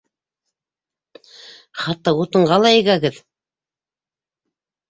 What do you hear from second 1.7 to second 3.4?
Хатта утынға ла егәгеҙ!